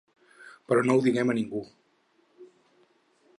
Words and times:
Però 0.71 0.83
no 0.87 0.95
ho 0.95 1.03
diguem 1.07 1.33
a 1.33 1.35
ningú. 1.41 1.61